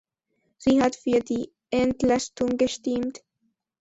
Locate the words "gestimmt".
2.57-3.21